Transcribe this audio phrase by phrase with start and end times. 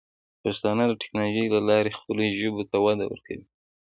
[0.43, 3.45] پښتانه د ټیکنالوجۍ له لارې خپلو ژبو ته وده ورکوي.